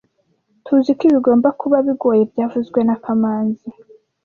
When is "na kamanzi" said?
2.87-3.67